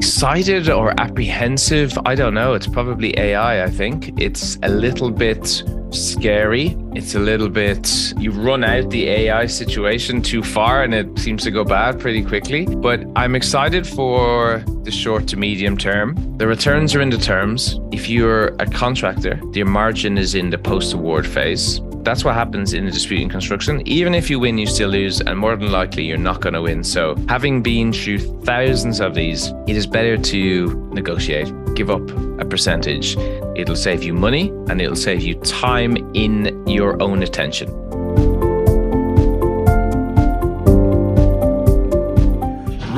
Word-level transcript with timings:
excited 0.00 0.70
or 0.70 0.98
apprehensive. 0.98 1.92
I 2.06 2.14
don't 2.14 2.32
know. 2.32 2.54
It's 2.54 2.66
probably 2.66 3.10
AI, 3.18 3.64
I 3.64 3.68
think. 3.68 4.18
It's 4.18 4.56
a 4.62 4.68
little 4.70 5.10
bit 5.10 5.62
scary. 5.90 6.74
It's 6.94 7.14
a 7.14 7.18
little 7.18 7.50
bit, 7.50 8.14
you 8.16 8.30
run 8.30 8.64
out 8.64 8.88
the 8.88 9.06
AI 9.08 9.44
situation 9.44 10.22
too 10.22 10.42
far 10.42 10.84
and 10.84 10.94
it 10.94 11.18
seems 11.18 11.42
to 11.42 11.50
go 11.50 11.64
bad 11.64 12.00
pretty 12.00 12.24
quickly. 12.24 12.64
But 12.64 13.04
I'm 13.14 13.34
excited 13.34 13.86
for 13.86 14.64
the 14.84 14.90
short 14.90 15.26
to 15.28 15.36
medium 15.36 15.76
term. 15.76 16.16
The 16.38 16.46
returns 16.46 16.94
are 16.94 17.02
in 17.02 17.10
the 17.10 17.18
terms. 17.18 17.78
If 17.92 18.08
you're 18.08 18.54
a 18.58 18.66
contractor, 18.66 19.38
your 19.52 19.66
margin 19.66 20.16
is 20.16 20.34
in 20.34 20.48
the 20.48 20.56
post 20.56 20.94
award 20.94 21.26
phase. 21.26 21.78
That's 22.02 22.24
what 22.24 22.34
happens 22.34 22.72
in 22.72 22.86
a 22.86 22.90
dispute 22.90 23.20
in 23.20 23.28
construction. 23.28 23.86
Even 23.86 24.14
if 24.14 24.30
you 24.30 24.38
win, 24.40 24.58
you 24.58 24.66
still 24.66 24.88
lose, 24.88 25.20
and 25.20 25.38
more 25.38 25.56
than 25.56 25.70
likely, 25.70 26.04
you're 26.04 26.18
not 26.18 26.40
going 26.40 26.54
to 26.54 26.62
win. 26.62 26.82
So, 26.82 27.14
having 27.28 27.62
been 27.62 27.92
through 27.92 28.18
thousands 28.44 29.00
of 29.00 29.14
these, 29.14 29.52
it 29.66 29.76
is 29.76 29.86
better 29.86 30.16
to 30.16 30.90
negotiate, 30.92 31.52
give 31.74 31.90
up 31.90 32.02
a 32.40 32.44
percentage. 32.44 33.16
It'll 33.56 33.76
save 33.76 34.02
you 34.02 34.14
money 34.14 34.48
and 34.68 34.80
it'll 34.80 34.96
save 34.96 35.22
you 35.22 35.34
time 35.40 35.96
in 36.14 36.66
your 36.66 37.00
own 37.02 37.22
attention. 37.22 37.79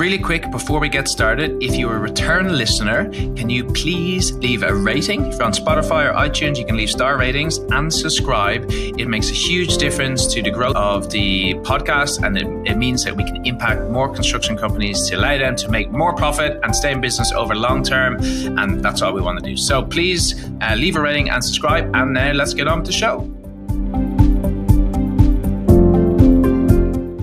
Really 0.02 0.18
quick 0.18 0.50
before 0.50 0.80
we 0.80 0.88
get 0.88 1.06
started, 1.06 1.62
if 1.62 1.76
you're 1.76 1.94
a 1.94 2.00
return 2.00 2.58
listener, 2.58 3.08
can 3.36 3.48
you 3.48 3.64
please 3.64 4.32
leave 4.32 4.64
a 4.64 4.74
rating? 4.74 5.26
If 5.26 5.34
you're 5.34 5.44
on 5.44 5.52
Spotify 5.52 6.10
or 6.10 6.14
iTunes, 6.14 6.58
you 6.58 6.66
can 6.66 6.76
leave 6.76 6.90
star 6.90 7.16
ratings 7.16 7.58
and 7.70 7.94
subscribe. 7.94 8.66
It 8.68 9.06
makes 9.06 9.30
a 9.30 9.32
huge 9.32 9.76
difference 9.76 10.26
to 10.34 10.42
the 10.42 10.50
growth 10.50 10.74
of 10.74 11.08
the 11.10 11.54
podcast, 11.70 12.20
and 12.26 12.36
it, 12.36 12.72
it 12.72 12.78
means 12.78 13.04
that 13.04 13.16
we 13.16 13.22
can 13.22 13.46
impact 13.46 13.88
more 13.90 14.12
construction 14.12 14.56
companies 14.56 15.08
to 15.08 15.14
allow 15.14 15.38
them 15.38 15.54
to 15.54 15.68
make 15.68 15.92
more 15.92 16.12
profit 16.16 16.58
and 16.64 16.74
stay 16.74 16.90
in 16.90 17.00
business 17.00 17.30
over 17.30 17.54
long 17.54 17.84
term. 17.84 18.16
And 18.58 18.84
that's 18.84 19.02
all 19.02 19.12
we 19.12 19.22
want 19.22 19.38
to 19.38 19.48
do. 19.48 19.56
So 19.56 19.84
please 19.84 20.34
uh, 20.62 20.74
leave 20.74 20.96
a 20.96 21.00
rating 21.00 21.30
and 21.30 21.44
subscribe. 21.44 21.94
And 21.94 22.12
now 22.12 22.32
let's 22.32 22.54
get 22.54 22.66
on 22.66 22.78
with 22.78 22.88
the 22.88 22.92
show. 22.92 23.41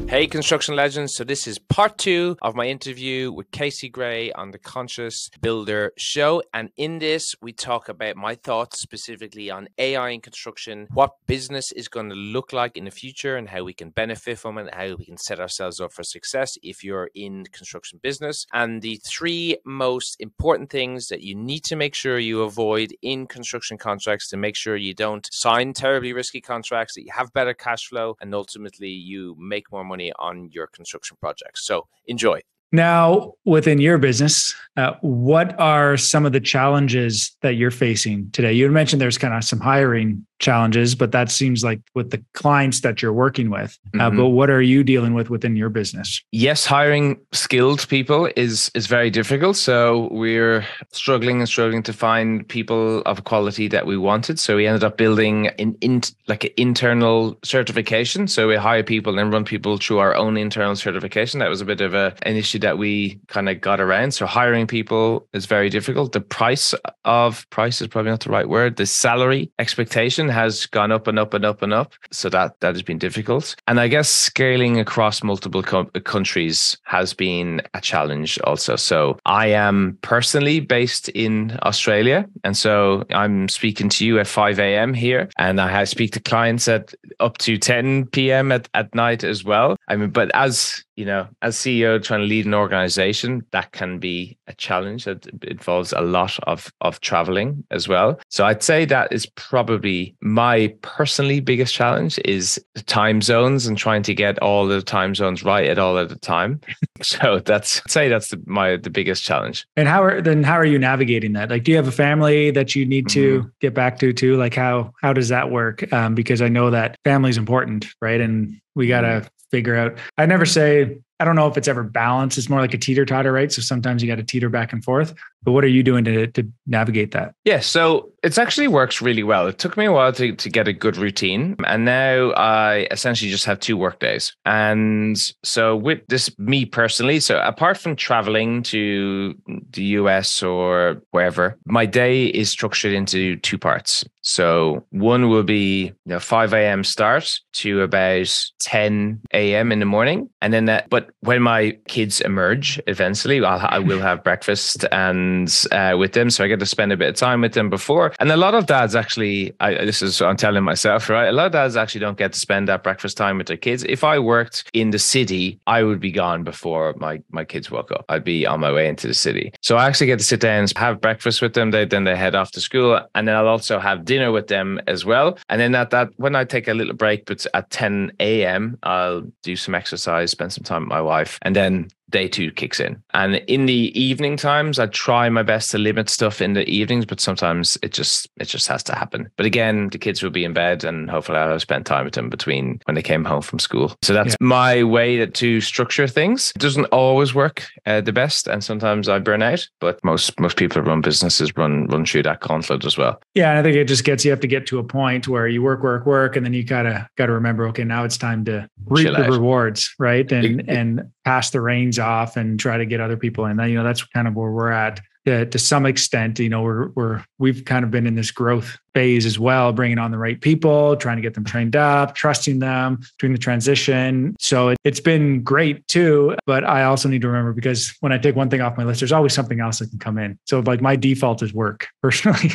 Hey, 0.09 0.25
construction 0.25 0.75
legends. 0.75 1.13
So, 1.13 1.23
this 1.23 1.45
is 1.45 1.59
part 1.59 1.99
two 1.99 2.35
of 2.41 2.55
my 2.55 2.65
interview 2.65 3.31
with 3.31 3.51
Casey 3.51 3.89
Grey 3.89 4.31
on 4.31 4.49
the 4.49 4.57
Conscious 4.57 5.29
Builder 5.39 5.93
show. 5.97 6.41
And 6.51 6.71
in 6.77 6.97
this, 6.97 7.35
we 7.43 7.53
talk 7.53 7.89
about 7.89 8.15
my 8.15 8.33
thoughts 8.33 8.81
specifically 8.81 9.51
on 9.51 9.69
AI 9.77 10.09
in 10.09 10.21
construction, 10.21 10.87
what 10.91 11.11
business 11.27 11.71
is 11.73 11.87
going 11.87 12.09
to 12.09 12.15
look 12.15 12.51
like 12.53 12.75
in 12.75 12.85
the 12.85 12.91
future, 12.91 13.37
and 13.37 13.47
how 13.49 13.63
we 13.63 13.71
can 13.71 13.91
benefit 13.91 14.39
from 14.39 14.57
it, 14.57 14.73
how 14.73 14.95
we 14.95 15.05
can 15.05 15.19
set 15.19 15.39
ourselves 15.39 15.79
up 15.79 15.93
for 15.93 16.01
success 16.01 16.57
if 16.63 16.83
you're 16.83 17.11
in 17.13 17.45
construction 17.51 17.99
business, 18.01 18.47
and 18.51 18.81
the 18.81 18.99
three 19.05 19.57
most 19.63 20.15
important 20.19 20.71
things 20.71 21.09
that 21.09 21.21
you 21.21 21.35
need 21.35 21.63
to 21.65 21.75
make 21.75 21.93
sure 21.93 22.17
you 22.17 22.41
avoid 22.41 22.91
in 23.03 23.27
construction 23.27 23.77
contracts 23.77 24.27
to 24.29 24.37
make 24.37 24.55
sure 24.55 24.75
you 24.75 24.95
don't 24.95 25.29
sign 25.31 25.71
terribly 25.71 26.13
risky 26.13 26.41
contracts, 26.41 26.95
that 26.95 27.03
you 27.03 27.11
have 27.15 27.31
better 27.31 27.53
cash 27.53 27.85
flow, 27.85 28.17
and 28.19 28.33
ultimately 28.33 28.89
you 28.89 29.35
make 29.37 29.71
more 29.71 29.83
money 29.83 29.98
money 29.99 30.11
on 30.19 30.49
your 30.51 30.67
construction 30.67 31.17
projects. 31.19 31.65
So 31.65 31.87
enjoy. 32.07 32.41
Now, 32.71 33.33
within 33.45 33.79
your 33.79 33.97
business, 33.97 34.53
uh, 34.77 34.93
what 35.01 35.59
are 35.59 35.97
some 35.97 36.25
of 36.25 36.33
the 36.33 36.39
challenges 36.39 37.35
that 37.41 37.55
you're 37.55 37.71
facing 37.71 38.29
today? 38.31 38.53
You 38.53 38.69
mentioned 38.69 39.01
there's 39.01 39.17
kind 39.17 39.33
of 39.33 39.43
some 39.43 39.59
hiring 39.59 40.25
challenges, 40.39 40.95
but 40.95 41.11
that 41.11 41.29
seems 41.29 41.63
like 41.63 41.81
with 41.93 42.11
the 42.11 42.23
clients 42.33 42.81
that 42.81 43.01
you're 43.01 43.13
working 43.13 43.49
with. 43.49 43.77
Uh, 43.93 44.09
mm-hmm. 44.09 44.17
But 44.17 44.29
what 44.29 44.49
are 44.49 44.61
you 44.61 44.83
dealing 44.83 45.13
with 45.13 45.29
within 45.29 45.55
your 45.55 45.69
business? 45.69 46.21
Yes, 46.31 46.65
hiring 46.65 47.19
skilled 47.31 47.87
people 47.89 48.29
is 48.35 48.71
is 48.73 48.87
very 48.87 49.09
difficult. 49.09 49.57
So 49.57 50.07
we're 50.11 50.65
struggling 50.91 51.39
and 51.39 51.47
struggling 51.47 51.83
to 51.83 51.93
find 51.93 52.47
people 52.47 53.01
of 53.01 53.25
quality 53.25 53.67
that 53.67 53.85
we 53.85 53.97
wanted. 53.97 54.39
So 54.39 54.55
we 54.55 54.65
ended 54.65 54.83
up 54.83 54.97
building 54.97 55.47
an 55.59 55.75
in, 55.81 56.01
like 56.27 56.45
an 56.45 56.51
internal 56.57 57.37
certification. 57.43 58.27
So 58.27 58.47
we 58.47 58.55
hire 58.55 58.83
people 58.83 59.19
and 59.19 59.31
run 59.31 59.45
people 59.45 59.77
through 59.77 59.99
our 59.99 60.15
own 60.15 60.37
internal 60.37 60.75
certification. 60.75 61.39
That 61.39 61.49
was 61.49 61.61
a 61.61 61.65
bit 61.65 61.81
of 61.81 61.93
a 61.93 62.15
an 62.23 62.35
issue 62.35 62.59
that 62.59 62.77
we 62.77 63.19
kind 63.27 63.49
of 63.49 63.61
got 63.61 63.81
around. 63.81 64.13
So 64.13 64.25
hiring 64.25 64.67
people 64.67 65.27
is 65.33 65.45
very 65.45 65.69
difficult. 65.69 66.13
The 66.13 66.21
price 66.21 66.73
of 67.03 67.49
price 67.49 67.81
is 67.81 67.87
probably 67.87 68.11
not 68.11 68.21
the 68.21 68.29
right 68.29 68.47
word. 68.47 68.77
The 68.77 68.85
salary 68.85 69.51
expectation 69.59 70.28
has 70.29 70.65
gone 70.65 70.91
up 70.91 71.07
and 71.07 71.19
up 71.19 71.33
and 71.33 71.45
up 71.45 71.61
and 71.61 71.73
up. 71.73 71.93
So 72.11 72.29
that 72.29 72.59
that 72.61 72.75
has 72.75 72.83
been 72.83 72.97
difficult. 72.97 73.55
And 73.67 73.79
I 73.79 73.87
guess 73.87 74.09
scaling 74.09 74.79
across 74.79 75.23
multiple 75.23 75.63
co- 75.63 75.85
countries 75.85 76.77
has 76.83 77.13
been 77.13 77.61
a 77.73 77.81
challenge 77.81 78.39
also. 78.43 78.75
So 78.75 79.17
I 79.25 79.47
am 79.47 79.97
personally 80.01 80.59
based 80.59 81.09
in 81.09 81.57
Australia, 81.63 82.27
and 82.43 82.55
so 82.55 83.05
I'm 83.11 83.49
speaking 83.49 83.89
to 83.89 84.05
you 84.05 84.19
at 84.19 84.27
5 84.27 84.59
a.m. 84.59 84.93
here, 84.93 85.29
and 85.37 85.59
I 85.59 85.83
speak 85.83 86.11
to 86.13 86.19
clients 86.19 86.67
at 86.67 86.93
up 87.19 87.37
to 87.39 87.57
10 87.57 88.07
p.m. 88.07 88.51
at, 88.51 88.69
at 88.73 88.93
night 88.95 89.23
as 89.23 89.43
well. 89.43 89.77
I 89.87 89.95
mean, 89.95 90.09
but 90.09 90.31
as 90.33 90.83
you 90.99 91.05
know, 91.05 91.25
as 91.41 91.55
CEO 91.55 92.03
trying 92.03 92.19
to 92.19 92.25
lead 92.25 92.45
an 92.45 92.53
organization, 92.53 93.45
that 93.51 93.71
can 93.71 93.99
be 93.99 94.37
a 94.47 94.53
challenge 94.53 95.05
that 95.05 95.25
involves 95.45 95.93
a 95.93 96.01
lot 96.01 96.37
of 96.43 96.73
of 96.81 96.99
traveling 96.99 97.63
as 97.71 97.87
well. 97.87 98.19
So 98.27 98.43
I'd 98.45 98.61
say 98.61 98.83
that 98.83 99.13
is 99.13 99.25
probably 99.25 100.13
my 100.19 100.75
personally 100.81 101.39
biggest 101.39 101.73
challenge 101.73 102.19
is 102.25 102.61
the 102.75 102.81
time 102.81 103.21
zones 103.21 103.65
and 103.65 103.77
trying 103.77 104.03
to 104.03 104.13
get 104.13 104.39
all 104.39 104.67
the 104.67 104.81
time 104.81 105.15
zones 105.15 105.41
right 105.41 105.69
at 105.69 105.79
all 105.79 105.97
at 105.97 106.09
the 106.09 106.19
time. 106.19 106.59
so 107.01 107.39
that's 107.45 107.79
I'd 107.85 107.91
say 107.91 108.09
that's 108.09 108.27
the, 108.27 108.43
my 108.45 108.75
the 108.75 108.89
biggest 108.89 109.23
challenge. 109.23 109.65
And 109.77 109.87
how 109.87 110.03
are 110.03 110.21
then 110.21 110.43
how 110.43 110.55
are 110.55 110.65
you 110.65 110.77
navigating 110.77 111.31
that? 111.31 111.49
Like, 111.49 111.63
do 111.63 111.71
you 111.71 111.77
have 111.77 111.87
a 111.87 111.93
family 111.93 112.51
that 112.51 112.75
you 112.75 112.85
need 112.85 113.07
to 113.09 113.39
mm-hmm. 113.39 113.47
get 113.61 113.73
back 113.73 113.99
to 113.99 114.11
too? 114.11 114.35
Like 114.35 114.53
how 114.53 114.91
how 115.01 115.13
does 115.13 115.29
that 115.29 115.49
work? 115.49 115.93
Um, 115.93 116.13
because 116.13 116.41
I 116.41 116.49
know 116.49 116.69
that 116.71 116.97
family 117.05 117.29
is 117.29 117.37
important, 117.37 117.85
right? 118.01 118.19
And 118.19 118.59
we 118.75 118.87
got 118.87 119.01
to 119.01 119.07
mm-hmm. 119.07 119.27
Figure 119.51 119.75
out. 119.75 119.97
I 120.17 120.25
never 120.25 120.45
say 120.45 120.99
I 121.19 121.25
don't 121.25 121.35
know 121.35 121.47
if 121.47 121.57
it's 121.57 121.67
ever 121.67 121.83
balanced. 121.83 122.37
It's 122.37 122.49
more 122.49 122.61
like 122.61 122.73
a 122.73 122.77
teeter 122.77 123.05
totter, 123.05 123.33
right? 123.33 123.51
So 123.51 123.61
sometimes 123.61 124.01
you 124.01 124.07
got 124.07 124.15
to 124.15 124.23
teeter 124.23 124.47
back 124.47 124.71
and 124.71 124.81
forth. 124.81 125.13
But 125.43 125.51
what 125.51 125.65
are 125.65 125.69
you 125.69 125.83
doing 125.83 126.05
to, 126.05 126.27
to 126.27 126.47
navigate 126.65 127.11
that? 127.11 127.33
Yeah, 127.43 127.59
so 127.59 128.11
it 128.23 128.37
actually 128.37 128.67
works 128.67 129.01
really 129.01 129.23
well. 129.23 129.47
It 129.47 129.59
took 129.59 129.77
me 129.77 129.85
a 129.85 129.91
while 129.91 130.11
to, 130.13 130.35
to 130.35 130.49
get 130.49 130.67
a 130.67 130.73
good 130.73 130.97
routine. 130.97 131.55
And 131.65 131.85
now 131.85 132.31
I 132.31 132.87
essentially 132.91 133.31
just 133.31 133.45
have 133.45 133.59
two 133.59 133.77
work 133.77 133.99
days. 133.99 134.35
And 134.45 135.17
so 135.43 135.75
with 135.75 136.05
this, 136.07 136.37
me 136.37 136.65
personally, 136.65 137.19
so 137.19 137.39
apart 137.39 137.77
from 137.77 137.95
traveling 137.95 138.63
to 138.63 139.35
the 139.71 139.83
US 139.83 140.43
or 140.43 141.01
wherever, 141.11 141.57
my 141.65 141.85
day 141.85 142.25
is 142.25 142.49
structured 142.49 142.93
into 142.93 143.37
two 143.37 143.57
parts. 143.57 144.05
So 144.21 144.85
one 144.91 145.29
will 145.29 145.43
be 145.43 145.85
you 145.85 145.93
know 146.05 146.19
5 146.19 146.53
a.m. 146.53 146.83
start 146.83 147.39
to 147.53 147.81
about 147.81 148.29
10 148.59 149.21
a.m. 149.33 149.71
in 149.71 149.79
the 149.79 149.85
morning. 149.85 150.29
And 150.41 150.53
then 150.53 150.65
that, 150.65 150.89
but 150.89 151.09
when 151.21 151.41
my 151.41 151.77
kids 151.87 152.21
emerge 152.21 152.81
eventually, 152.87 153.43
I'll, 153.43 153.65
I 153.69 153.79
will 153.79 154.01
have 154.01 154.23
breakfast 154.23 154.85
and 154.91 155.49
uh, 155.71 155.95
with 155.97 156.13
them. 156.13 156.29
So 156.29 156.43
I 156.43 156.47
get 156.47 156.59
to 156.59 156.65
spend 156.65 156.91
a 156.91 156.97
bit 156.97 157.09
of 157.09 157.15
time 157.15 157.41
with 157.41 157.53
them 157.53 157.69
before. 157.69 158.08
And 158.19 158.31
a 158.31 158.37
lot 158.37 158.55
of 158.55 158.65
dads 158.65 158.95
actually, 158.95 159.53
I, 159.59 159.85
this 159.85 160.01
is 160.01 160.21
I'm 160.21 160.37
telling 160.37 160.63
myself, 160.63 161.09
right? 161.09 161.27
A 161.27 161.31
lot 161.31 161.47
of 161.47 161.51
dads 161.51 161.75
actually 161.75 162.01
don't 162.01 162.17
get 162.17 162.33
to 162.33 162.39
spend 162.39 162.67
that 162.67 162.83
breakfast 162.83 163.17
time 163.17 163.37
with 163.37 163.47
their 163.47 163.57
kids. 163.57 163.83
If 163.83 164.03
I 164.03 164.19
worked 164.19 164.69
in 164.73 164.91
the 164.91 164.99
city, 164.99 165.59
I 165.67 165.83
would 165.83 165.99
be 165.99 166.11
gone 166.11 166.43
before 166.43 166.93
my, 166.97 167.21
my 167.31 167.43
kids 167.45 167.71
woke 167.71 167.91
up. 167.91 168.05
I'd 168.09 168.23
be 168.23 168.45
on 168.45 168.59
my 168.59 168.71
way 168.71 168.87
into 168.87 169.07
the 169.07 169.13
city. 169.13 169.51
So 169.61 169.77
I 169.77 169.87
actually 169.87 170.07
get 170.07 170.19
to 170.19 170.25
sit 170.25 170.39
down 170.39 170.59
and 170.59 170.77
have 170.77 171.01
breakfast 171.01 171.41
with 171.41 171.53
them. 171.53 171.71
They, 171.71 171.85
then 171.85 172.03
they 172.03 172.15
head 172.15 172.35
off 172.35 172.51
to 172.51 172.61
school. 172.61 172.99
And 173.15 173.27
then 173.27 173.35
I'll 173.35 173.47
also 173.47 173.79
have 173.79 174.05
dinner 174.05 174.31
with 174.31 174.47
them 174.47 174.79
as 174.87 175.05
well. 175.05 175.37
And 175.49 175.59
then 175.59 175.75
at 175.75 175.89
that, 175.91 176.09
when 176.17 176.35
I 176.35 176.43
take 176.43 176.67
a 176.67 176.73
little 176.73 176.95
break, 176.95 177.25
but 177.25 177.45
at 177.53 177.69
10 177.69 178.13
a.m., 178.19 178.77
I'll 178.83 179.23
do 179.43 179.55
some 179.55 179.75
exercise, 179.75 180.31
spend 180.31 180.53
some 180.53 180.63
time 180.63 180.83
with 180.83 180.89
my 180.89 181.01
wife. 181.01 181.39
And 181.41 181.55
then 181.55 181.89
day 182.09 182.27
two 182.27 182.51
kicks 182.51 182.79
in. 182.79 183.01
And 183.13 183.35
in 183.47 183.65
the 183.65 183.99
evening 183.99 184.37
times, 184.37 184.79
I 184.79 184.87
try 184.87 185.29
my 185.29 185.43
best 185.43 185.71
to 185.71 185.77
limit 185.77 186.09
stuff 186.09 186.41
in 186.41 186.53
the 186.53 186.67
evenings, 186.69 187.05
but 187.05 187.19
sometimes 187.19 187.77
it 187.81 187.93
just 187.93 188.29
it 188.37 188.45
just 188.45 188.67
has 188.67 188.83
to 188.83 188.95
happen. 188.95 189.29
But 189.37 189.45
again, 189.45 189.89
the 189.89 189.97
kids 189.97 190.23
will 190.23 190.29
be 190.29 190.45
in 190.45 190.53
bed 190.53 190.83
and 190.83 191.09
hopefully 191.09 191.37
I'll 191.37 191.59
spend 191.59 191.85
time 191.85 192.05
with 192.05 192.13
them 192.13 192.29
between 192.29 192.81
when 192.85 192.95
they 192.95 193.01
came 193.01 193.25
home 193.25 193.41
from 193.41 193.59
school. 193.59 193.95
So 194.01 194.13
that's 194.13 194.31
yeah. 194.31 194.37
my 194.39 194.83
way 194.83 195.25
to 195.25 195.61
structure 195.61 196.07
things. 196.07 196.51
It 196.55 196.59
doesn't 196.59 196.85
always 196.85 197.33
work 197.33 197.65
uh, 197.85 198.01
the 198.01 198.13
best, 198.13 198.47
and 198.47 198.63
sometimes 198.63 199.09
I 199.09 199.19
burn 199.19 199.41
out. 199.41 199.67
But 199.79 200.03
most 200.03 200.39
most 200.39 200.57
people 200.57 200.81
who 200.81 200.87
run 200.87 201.01
businesses 201.01 201.55
run 201.55 201.87
run 201.87 202.05
through 202.05 202.23
that 202.23 202.41
conflict 202.41 202.85
as 202.85 202.97
well. 202.97 203.21
Yeah, 203.35 203.51
and 203.51 203.59
I 203.59 203.63
think 203.63 203.75
it 203.75 203.85
just 203.85 204.03
gets 204.03 204.25
you 204.25 204.31
have 204.31 204.39
to 204.41 204.47
get 204.47 204.65
to 204.67 204.79
a 204.79 204.83
point 204.83 205.27
where 205.27 205.47
you 205.47 205.61
work, 205.61 205.83
work, 205.83 206.05
work, 206.05 206.35
and 206.35 206.45
then 206.45 206.53
you 206.53 206.63
gotta 206.63 207.07
gotta 207.15 207.33
remember, 207.33 207.67
okay, 207.67 207.83
now 207.83 208.03
it's 208.03 208.17
time 208.17 208.45
to 208.45 208.67
reap 208.85 209.05
Chill 209.05 209.15
the 209.15 209.25
out. 209.25 209.29
rewards, 209.29 209.93
right? 209.99 210.29
And 210.31 210.67
and 210.69 211.11
pass 211.25 211.51
the 211.51 211.61
reins 211.61 211.98
off 211.99 212.37
and 212.37 212.59
try 212.59 212.77
to 212.77 212.85
get 212.85 213.01
other 213.01 213.17
people 213.17 213.45
in. 213.45 213.59
You 213.59 213.75
know, 213.75 213.83
that's 213.83 214.03
kind 214.03 214.27
of 214.27 214.35
where 214.35 214.51
we're 214.51 214.71
at. 214.71 215.01
to 215.25 215.59
some 215.59 215.85
extent, 215.85 216.39
you 216.39 216.49
know, 216.49 216.61
we're 216.61 216.89
we're 216.89 217.23
we've 217.37 217.65
kind 217.65 217.83
of 217.83 217.91
been 217.91 218.07
in 218.07 218.15
this 218.15 218.31
growth 218.31 218.77
phase 218.99 219.25
as 219.25 219.39
well, 219.39 219.71
bringing 219.71 219.97
on 219.97 220.11
the 220.11 220.17
right 220.17 220.41
people, 220.41 220.93
trying 220.97 221.15
to 221.15 221.21
get 221.21 221.33
them 221.33 221.45
trained 221.45 221.73
up, 221.73 222.15
trusting 222.15 222.59
them, 222.59 222.99
doing 223.17 223.31
the 223.31 223.39
transition. 223.39 224.35
So 224.39 224.69
it, 224.69 224.77
has 224.83 224.99
been 224.99 225.41
great 225.41 225.87
too. 225.87 226.35
But 226.45 226.65
I 226.65 226.83
also 226.83 227.07
need 227.07 227.21
to 227.21 227.27
remember 227.29 227.53
because 227.53 227.95
when 228.01 228.11
I 228.11 228.17
take 228.17 228.35
one 228.35 228.49
thing 228.49 228.59
off 228.59 228.75
my 228.77 228.83
list, 228.83 228.99
there's 228.99 229.13
always 229.13 229.31
something 229.33 229.61
else 229.61 229.79
that 229.79 229.89
can 229.89 229.99
come 229.99 230.17
in. 230.17 230.37
So 230.47 230.59
like 230.59 230.81
my 230.81 230.97
default 230.97 231.41
is 231.41 231.53
work 231.53 231.87
personally. 232.03 232.51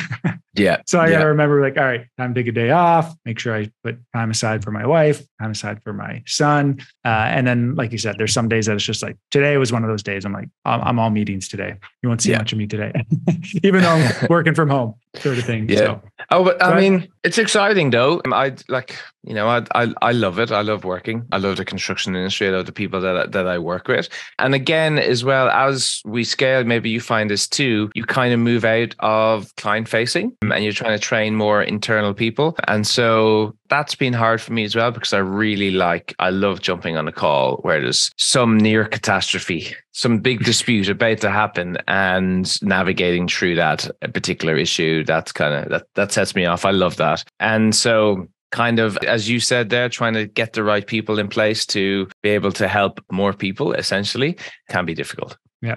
yeah. 0.53 0.83
So 0.85 0.99
I 0.99 1.07
yeah. 1.07 1.13
got 1.13 1.19
to 1.21 1.25
remember 1.29 1.61
like, 1.61 1.77
all 1.77 1.83
right, 1.83 2.05
time 2.19 2.35
to 2.35 2.39
take 2.39 2.47
a 2.47 2.51
day 2.51 2.69
off, 2.69 3.15
make 3.25 3.39
sure 3.39 3.55
I 3.55 3.71
put 3.83 3.97
time 4.13 4.29
aside 4.29 4.63
for 4.63 4.69
my 4.69 4.85
wife, 4.85 5.25
time 5.41 5.49
aside 5.49 5.81
for 5.83 5.93
my 5.93 6.21
son. 6.27 6.77
Uh, 7.03 7.09
and 7.09 7.47
then, 7.47 7.73
like 7.73 7.91
you 7.91 7.97
said, 7.97 8.19
there's 8.19 8.33
some 8.33 8.49
days 8.49 8.67
that 8.67 8.75
it's 8.75 8.83
just 8.83 9.01
like 9.01 9.17
today 9.31 9.57
was 9.57 9.71
one 9.71 9.83
of 9.83 9.89
those 9.89 10.03
days. 10.03 10.25
I'm 10.25 10.33
like, 10.33 10.49
I'm, 10.63 10.81
I'm 10.81 10.99
all 10.99 11.09
meetings 11.09 11.47
today. 11.47 11.73
You 12.03 12.09
won't 12.09 12.21
see 12.21 12.31
yeah. 12.31 12.37
much 12.37 12.51
of 12.51 12.59
me 12.59 12.67
today, 12.67 12.93
even 13.63 13.81
though 13.81 13.89
I'm 13.89 14.27
working 14.29 14.53
from 14.53 14.69
home, 14.69 14.93
sort 15.19 15.37
of 15.37 15.43
thing. 15.43 15.69
Yeah. 15.69 15.77
So, 15.77 16.01
oh, 16.31 16.43
but 16.43 16.63
I 16.63 16.79
mean, 16.79 17.07
it's 17.23 17.37
exciting 17.37 17.89
though. 17.89 18.21
I 18.25 18.55
like, 18.67 18.97
you 19.25 19.33
know, 19.33 19.47
I, 19.47 19.63
I 19.73 19.93
I 20.01 20.11
love 20.11 20.39
it. 20.39 20.51
I 20.51 20.61
love 20.61 20.83
working. 20.83 21.25
I 21.31 21.37
love 21.37 21.57
the 21.57 21.65
construction 21.65 22.15
industry. 22.15 22.47
I 22.47 22.51
love 22.51 22.65
the 22.65 22.71
people 22.71 23.01
that 23.01 23.31
that 23.31 23.47
I 23.47 23.57
work 23.57 23.87
with. 23.87 24.09
And 24.39 24.53
again, 24.53 24.99
as 24.99 25.23
well 25.23 25.49
as 25.49 26.01
we 26.05 26.23
scale, 26.23 26.63
maybe 26.63 26.89
you 26.89 27.01
find 27.01 27.29
this 27.29 27.47
too. 27.47 27.89
You 27.95 28.05
kind 28.05 28.33
of 28.33 28.39
move 28.39 28.63
out 28.63 28.95
of 28.99 29.55
client 29.55 29.87
facing, 29.87 30.35
um, 30.43 30.51
and 30.51 30.63
you're 30.63 30.73
trying 30.73 30.97
to 30.97 31.03
train 31.03 31.35
more 31.35 31.63
internal 31.63 32.13
people. 32.13 32.55
And 32.67 32.85
so 32.85 33.55
that's 33.69 33.95
been 33.95 34.13
hard 34.13 34.41
for 34.41 34.53
me 34.53 34.63
as 34.63 34.75
well 34.75 34.91
because 34.91 35.13
I 35.13 35.17
really 35.17 35.71
like, 35.71 36.13
I 36.19 36.29
love 36.29 36.61
jumping 36.61 36.97
on 36.97 37.07
a 37.07 37.11
call 37.11 37.57
where 37.57 37.81
there's 37.81 38.11
some 38.17 38.59
near 38.59 38.85
catastrophe, 38.85 39.75
some 39.91 40.19
big 40.19 40.43
dispute 40.43 40.87
about 40.87 41.19
to 41.21 41.31
happen 41.31 41.77
and 41.87 42.61
navigating 42.61 43.27
through 43.27 43.55
that 43.55 43.89
particular 44.13 44.55
issue. 44.55 45.03
That's 45.03 45.31
kind 45.31 45.55
of, 45.55 45.69
that, 45.71 45.87
that 45.95 46.11
sets 46.11 46.35
me 46.35 46.45
off. 46.45 46.63
I 46.63 46.71
love 46.71 46.97
that. 46.97 47.23
And 47.39 47.73
so 47.75 48.27
kind 48.55 48.79
of, 48.79 48.97
as 48.99 49.29
you 49.29 49.41
said 49.41 49.69
there, 49.69 49.89
trying 49.89 50.13
to 50.13 50.25
get 50.25 50.53
the 50.53 50.63
right 50.63 50.87
people 50.87 51.19
in 51.19 51.27
place 51.27 51.65
to 51.65 52.07
be 52.23 52.29
able 52.29 52.53
to 52.53 52.69
help 52.69 53.03
more 53.11 53.33
people 53.33 53.73
essentially 53.73 54.37
can 54.69 54.85
be 54.85 54.93
difficult. 54.93 55.37
Yeah. 55.61 55.75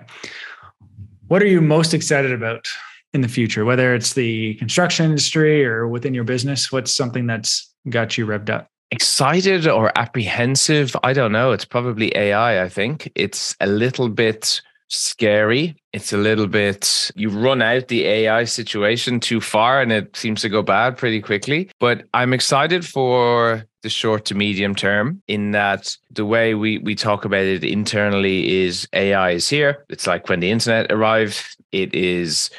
What 1.27 1.43
are 1.43 1.47
you 1.47 1.61
most 1.61 1.93
excited 1.93 2.33
about 2.33 2.69
in 3.13 3.21
the 3.21 3.29
future, 3.29 3.65
whether 3.65 3.97
it's 3.97 4.15
the 4.15 4.55
construction 4.55 5.07
industry 5.07 5.67
or 5.67 5.89
within 5.89 6.15
your 6.15 6.23
business? 6.23 6.71
What's 6.71 6.95
something 6.95 7.27
that's 7.27 7.69
got 7.89 8.17
you 8.17 8.27
revved 8.27 8.49
up? 8.49 8.69
Excited 8.93 9.67
or 9.67 9.91
apprehensive? 9.99 10.95
I 11.03 11.13
don't 11.13 11.33
know. 11.33 11.51
It's 11.51 11.65
probably 11.65 12.17
AI, 12.17 12.63
I 12.63 12.69
think. 12.69 13.11
It's 13.17 13.57
a 13.59 13.67
little 13.67 14.09
bit 14.09 14.63
scary. 14.89 15.77
It's 15.93 16.13
a 16.13 16.17
little 16.17 16.47
bit, 16.47 17.11
you 17.15 17.31
run 17.31 17.63
out 17.63 17.89
the 17.89 18.05
AI 18.05 18.45
situation 18.45 19.21
too 19.21 19.41
far 19.41 19.81
and 19.81 19.93
it 19.93 20.17
seems 20.17 20.43
to 20.43 20.49
go 20.49 20.63
bad 20.63 20.97
pretty 20.97 21.21
quickly. 21.21 21.71
But 21.79 22.05
I'm 22.15 22.33
excited 22.33 22.87
for 22.87 23.65
the 23.83 23.89
short 23.89 24.25
to 24.27 24.35
medium 24.35 24.75
term 24.75 25.23
in 25.29 25.53
that 25.53 25.97
the 26.11 26.25
way 26.25 26.55
we, 26.55 26.79
we 26.79 26.95
talk 26.95 27.25
about 27.25 27.45
it 27.45 27.65
internally 27.65 28.63
is 28.63 28.89
AI 28.93 29.31
is 29.31 29.49
here. 29.49 29.85
It's 29.89 30.07
like 30.07 30.29
when 30.29 30.41
the 30.41 30.51
internet 30.51 30.91
arrived, 30.91 31.57
it 31.71 31.95
is 31.95 32.51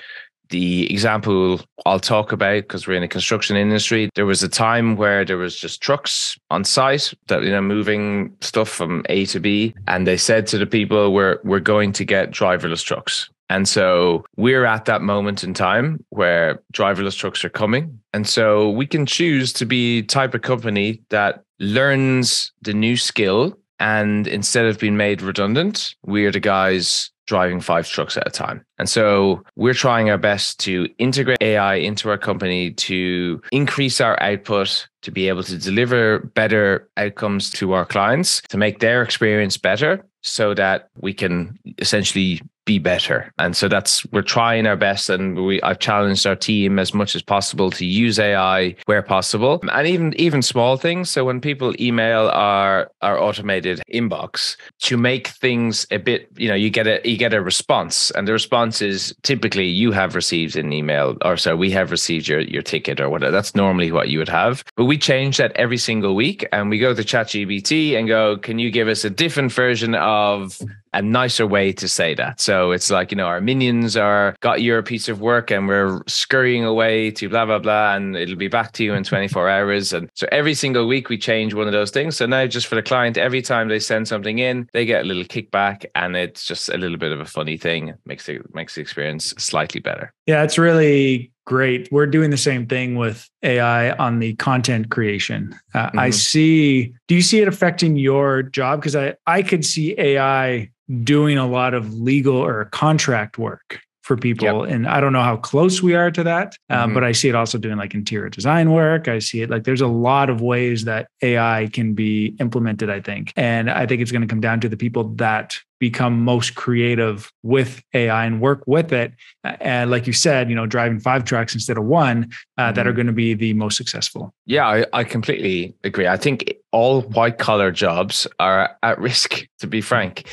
the 0.50 0.92
example 0.92 1.62
I'll 1.86 2.00
talk 2.00 2.31
about 2.31 2.63
because 2.63 2.88
we're 2.88 2.96
in 2.96 3.01
the 3.01 3.07
construction 3.07 3.56
industry, 3.56 4.10
there 4.16 4.25
was 4.25 4.44
a 4.44 4.50
time 4.50 4.96
where 4.96 5.24
there 5.24 5.38
was 5.38 5.57
just 5.57 5.81
trucks 5.81 6.38
on 6.50 6.63
site 6.63 7.13
that 7.28 7.44
you 7.44 7.51
know 7.51 7.62
moving 7.62 8.36
stuff 8.42 8.69
from 8.69 9.04
A 9.10 9.25
to 9.28 9.40
B, 9.40 9.74
and 9.88 10.06
they 10.06 10.18
said 10.18 10.48
to 10.48 10.57
the 10.57 10.68
people, 10.68 11.13
"We're 11.13 11.40
we're 11.44 11.60
going 11.60 11.94
to 11.94 12.06
get 12.06 12.31
driverless 12.31 12.84
trucks." 12.84 13.30
And 13.51 13.68
so 13.68 14.25
we're 14.38 14.66
at 14.66 14.86
that 14.86 15.01
moment 15.01 15.44
in 15.44 15.56
time 15.56 16.06
where 16.10 16.62
driverless 16.72 17.18
trucks 17.18 17.44
are 17.44 17.50
coming. 17.50 18.00
And 18.13 18.28
so 18.28 18.69
we 18.69 18.86
can 18.86 19.07
choose 19.07 19.52
to 19.54 19.66
be 19.66 20.04
type 20.04 20.36
of 20.36 20.44
company 20.44 21.02
that 21.10 21.44
learns 21.60 22.52
the 22.62 22.75
new 22.75 22.95
skill 22.95 23.57
and 23.80 24.28
instead 24.28 24.66
of 24.66 24.78
being 24.78 24.98
made 24.98 25.22
redundant, 25.22 25.95
we're 26.04 26.31
the 26.31 26.40
guys 26.40 27.12
driving 27.30 27.62
five 27.62 27.88
trucks 27.88 28.18
at 28.18 28.28
a 28.28 28.31
time. 28.31 28.66
And 28.80 28.90
so 28.90 29.44
we're 29.56 29.76
trying 29.76 30.10
our 30.10 30.18
best 30.18 30.60
to 30.62 30.90
integrate 30.98 31.42
AI 31.42 31.76
into 31.76 32.10
our 32.10 32.18
company 32.18 32.72
to 32.72 33.40
increase 33.52 34.02
our 34.02 34.20
output, 34.22 34.88
to 35.01 35.12
be 35.12 35.28
able 35.28 35.44
to 35.44 35.57
deliver 35.57 36.19
better 36.19 36.88
outcomes 36.98 37.50
to 37.51 37.74
our 37.74 37.86
clients, 37.86 38.42
to 38.50 38.57
make 38.57 38.80
their 38.80 39.01
experience 39.04 39.57
better 39.57 40.06
so 40.22 40.54
that 40.54 40.90
we 41.00 41.13
can 41.13 41.57
essentially 41.78 42.42
be 42.69 42.78
better. 42.78 43.34
And 43.40 43.57
so 43.57 43.68
that's 43.68 44.06
we're 44.12 44.22
trying 44.22 44.68
our 44.68 44.75
best 44.75 45.10
and 45.10 45.36
we 45.44 45.60
I've 45.63 45.80
challenged 45.80 46.28
our 46.28 46.36
team 46.36 46.78
as 46.78 46.94
much 46.94 47.16
as 47.16 47.24
possible 47.24 47.72
to 47.72 47.84
use 47.84 48.19
AI 48.19 48.75
where 48.86 49.01
possible. 49.01 49.60
And 49.74 49.88
even 49.88 50.13
even 50.22 50.44
small 50.44 50.78
things. 50.78 51.10
So 51.10 51.25
when 51.25 51.42
people 51.42 51.74
email 51.80 52.30
our 52.30 52.92
our 53.02 53.19
automated 53.19 53.81
inbox 53.92 54.56
to 54.81 54.98
make 54.98 55.30
things 55.30 55.88
a 55.90 55.98
bit, 55.98 56.30
you 56.38 56.48
know, 56.48 56.54
you 56.54 56.69
get 56.69 56.86
a 56.86 57.02
you 57.04 57.18
get 57.18 57.34
a 57.34 57.42
response 57.42 58.12
and 58.12 58.28
the 58.28 58.34
response 58.34 58.84
is 58.84 59.16
typically 59.24 59.66
you 59.66 59.92
have 59.92 60.13
received 60.13 60.56
an 60.56 60.72
email 60.72 61.18
or 61.25 61.38
so 61.38 61.56
we 61.56 61.72
have 61.72 61.90
received 61.90 62.28
your 62.28 62.42
your 62.42 62.62
ticket 62.62 63.00
or 63.00 63.10
whatever. 63.10 63.31
That's 63.31 63.56
normally 63.56 63.92
what 63.92 64.10
you 64.10 64.19
would 64.19 64.30
have. 64.30 64.63
But 64.75 64.86
we 64.89 64.97
change 64.97 65.38
that 65.38 65.51
every 65.51 65.77
single 65.77 66.15
week 66.15 66.47
and 66.51 66.68
we 66.71 66.80
go 66.80 66.95
to 66.95 67.03
ChatGPT 67.03 67.95
and 67.95 68.07
go, 68.07 68.38
can 68.38 68.57
you 68.57 68.71
give 68.71 68.88
us 68.88 69.06
a 69.06 69.09
different 69.12 69.51
version 69.51 69.94
of 69.94 70.59
a 70.94 71.01
nicer 71.01 71.45
way 71.45 71.71
to 71.74 71.88
say 71.88 72.13
that. 72.15 72.39
So 72.39 72.71
it's 72.71 72.89
like, 72.89 73.12
you 73.12 73.18
know, 73.18 73.27
our 73.27 73.41
minions 73.41 73.95
are 73.95 74.36
got 74.39 74.62
your 74.62 74.81
piece 74.81 75.07
of 75.07 75.21
work 75.21 75.51
and 75.51 75.68
we're 75.68 76.01
scurrying 76.07 76.65
away 76.65 77.12
to 77.12 77.30
blah, 77.30 77.45
blah, 77.45 77.59
blah, 77.59 77.95
and 77.95 78.15
it'll 78.15 78.36
be 78.36 78.47
back 78.47 78.71
to 78.74 78.83
you 78.83 78.94
in 78.94 79.03
24 79.03 79.50
hours. 79.57 79.94
And 79.94 80.09
so 80.15 80.27
every 80.31 80.53
single 80.53 80.88
week 80.88 81.09
we 81.09 81.18
change 81.18 81.53
one 81.53 81.68
of 81.68 81.74
those 81.74 81.91
things. 81.91 82.18
So 82.18 82.25
now 82.25 82.47
just 82.47 82.68
for 82.68 82.75
the 82.75 82.83
client, 82.83 83.18
every 83.18 83.41
time 83.41 83.68
they 83.68 83.80
send 83.80 84.07
something 84.07 84.39
in, 84.39 84.68
they 84.74 84.86
get 84.86 85.03
a 85.03 85.07
little 85.07 85.24
kickback 85.24 85.86
and 85.95 86.15
it's 86.15 86.45
just 86.45 86.69
a 86.69 86.77
little 86.77 86.97
bit 86.97 87.12
of 87.12 87.19
a 87.19 87.25
funny 87.25 87.57
thing. 87.57 87.94
Makes 88.06 88.30
it 88.30 88.53
makes 88.53 88.75
the 88.75 88.81
experience 88.81 89.33
slightly 89.38 89.81
better. 89.81 90.13
Yeah, 90.25 90.44
it's 90.44 90.57
really 90.57 91.31
great. 91.45 91.89
We're 91.92 92.06
doing 92.06 92.30
the 92.30 92.38
same 92.38 92.68
thing 92.68 92.95
with 92.95 93.27
AI 93.44 93.92
on 93.94 94.19
the 94.19 94.35
content 94.35 94.89
creation. 94.89 95.57
Uh, 95.74 95.88
mm-hmm. 95.88 96.00
I 96.00 96.09
see. 96.12 96.94
Do 97.09 97.15
you 97.15 97.21
see 97.23 97.41
it 97.41 97.47
affecting 97.47 97.97
your 97.97 98.44
job? 98.44 98.79
Because 98.79 98.95
I 98.95 99.15
I 99.27 99.41
could 99.41 99.65
see 99.65 99.95
AI 99.97 100.69
doing 101.03 101.38
a 101.38 101.47
lot 101.47 101.73
of 101.73 101.94
legal 101.94 102.38
or 102.38 102.65
contract 102.65 103.38
work 103.38 103.79
for 104.03 104.17
people. 104.17 104.65
Yep. 104.65 104.73
And 104.73 104.88
I 104.88 105.00
don't 105.00 105.13
know 105.13 105.21
how 105.21 105.38
close 105.38 105.83
we 105.83 105.94
are 105.94 106.09
to 106.09 106.23
that, 106.23 106.56
um, 106.71 106.77
mm-hmm. 106.77 106.94
but 106.95 107.03
I 107.03 107.11
see 107.11 107.29
it 107.29 107.35
also 107.35 107.59
doing 107.59 107.77
like 107.77 107.94
interior 107.94 108.29
design 108.29 108.71
work. 108.71 109.07
I 109.07 109.19
see 109.19 109.44
it 109.44 109.51
like 109.51 109.65
there's 109.65 109.81
a 109.81 109.88
lot 109.88 110.31
of 110.31 110.41
ways 110.41 110.85
that 110.85 111.09
AI 111.21 111.69
can 111.73 111.94
be 111.94 112.35
implemented, 112.39 112.89
I 112.89 113.01
think. 113.01 113.33
And 113.35 113.69
I 113.69 113.85
think 113.85 114.01
it's 114.01 114.11
going 114.11 114.23
to 114.23 114.27
come 114.27 114.41
down 114.41 114.61
to 114.61 114.69
the 114.69 114.77
people 114.77 115.09
that 115.17 115.59
become 115.80 116.23
most 116.23 116.56
creative 116.56 117.31
with 117.44 117.83
AI 117.94 118.25
and 118.25 118.42
work 118.42 118.63
with 118.66 118.92
it. 118.92 119.13
And 119.44 119.92
like 119.92 120.07
you 120.07 120.13
said, 120.13 120.49
you 120.49 120.56
know, 120.56 120.66
driving 120.66 120.99
five 120.99 121.23
trucks 121.23 121.54
instead 121.54 121.78
of 121.78 121.85
one 121.85 122.31
uh, 122.57 122.63
mm-hmm. 122.63 122.75
that 122.75 122.87
are 122.87 122.89
mm-hmm. 122.89 122.95
going 122.95 123.07
to 123.07 123.13
be 123.13 123.35
the 123.35 123.54
most 123.54 123.78
successful. 123.78 124.33
Yeah, 124.47 124.68
I, 124.68 124.85
I 124.92 125.04
completely 125.04 125.75
agree. 125.83 126.07
I 126.07 126.18
think 126.18 126.56
all 126.71 127.02
white 127.02 127.38
collar 127.38 127.71
jobs 127.71 128.28
are 128.40 128.78
at 128.83 128.99
risk, 128.99 129.47
to 129.59 129.68
be 129.68 129.81
frank. 129.81 130.28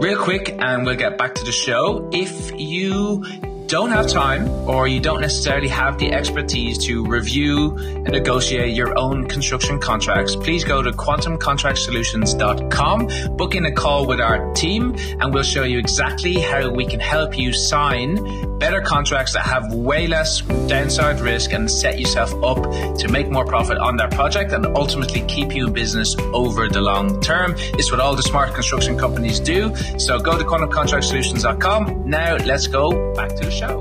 Real 0.00 0.22
quick, 0.22 0.54
and 0.58 0.84
we'll 0.84 0.94
get 0.94 1.16
back 1.18 1.34
to 1.34 1.44
the 1.44 1.52
show. 1.52 2.08
If 2.12 2.52
you 2.54 3.24
don't 3.66 3.90
have 3.90 4.06
time 4.06 4.48
or 4.68 4.86
you 4.86 5.00
don't 5.00 5.20
necessarily 5.20 5.66
have 5.68 5.98
the 5.98 6.12
expertise 6.12 6.78
to 6.86 7.04
review 7.04 7.76
and 7.76 8.10
negotiate 8.10 8.72
your 8.74 8.96
own 8.98 9.26
construction 9.26 9.78
contracts, 9.80 10.36
please 10.36 10.64
go 10.64 10.80
to 10.82 10.92
quantumcontractsolutions.com, 10.92 13.36
book 13.36 13.56
in 13.56 13.66
a 13.66 13.72
call 13.72 14.06
with 14.06 14.20
our 14.20 14.54
team, 14.54 14.94
and 15.20 15.34
we'll 15.34 15.42
show 15.42 15.64
you 15.64 15.78
exactly 15.78 16.34
how 16.34 16.70
we 16.70 16.86
can 16.86 17.00
help 17.00 17.36
you 17.36 17.52
sign 17.52 18.46
better 18.58 18.80
contracts 18.80 19.34
that 19.34 19.42
have 19.42 19.74
way 19.74 20.06
less 20.06 20.40
downside 20.68 21.20
risk 21.20 21.52
and 21.52 21.70
set 21.70 21.98
yourself 21.98 22.32
up 22.42 22.62
to 22.96 23.08
make 23.08 23.28
more 23.28 23.44
profit 23.44 23.78
on 23.78 23.96
that 23.96 24.10
project 24.12 24.52
and 24.52 24.66
ultimately 24.76 25.22
keep 25.22 25.54
you 25.54 25.66
in 25.66 25.72
business 25.72 26.16
over 26.32 26.68
the 26.68 26.80
long 26.80 27.20
term. 27.20 27.54
It's 27.74 27.90
what 27.90 28.00
all 28.00 28.16
the 28.16 28.22
smart 28.22 28.54
construction 28.54 28.98
companies 28.98 29.40
do. 29.40 29.74
So 29.98 30.18
go 30.18 30.38
to 30.38 30.44
quantumcontractsolutions.com. 30.44 32.08
Now 32.08 32.36
let's 32.36 32.66
go 32.66 33.14
back 33.14 33.34
to 33.36 33.44
the 33.44 33.50
show. 33.56 33.78